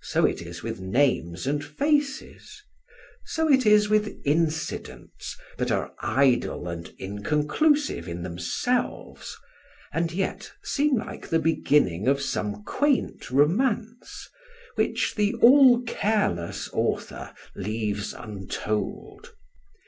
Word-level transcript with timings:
So 0.00 0.26
it 0.26 0.42
is 0.42 0.62
with 0.62 0.78
names 0.80 1.44
and 1.44 1.64
faces; 1.64 2.62
so 3.24 3.50
it 3.50 3.66
is 3.66 3.88
with 3.88 4.16
incidents 4.24 5.36
that 5.58 5.72
are 5.72 5.92
idle 5.98 6.68
and 6.68 6.88
inconclusive 7.00 8.06
in 8.06 8.22
themselves, 8.22 9.36
and 9.92 10.12
yet 10.12 10.52
seem 10.62 10.98
like 10.98 11.26
the 11.28 11.40
beginning 11.40 12.06
of 12.06 12.22
some 12.22 12.62
quaint 12.62 13.28
romance, 13.32 14.28
which 14.76 15.16
the 15.16 15.34
all 15.42 15.82
careless 15.82 16.68
author 16.72 17.34
leaves 17.56 18.12
untold. 18.12 19.32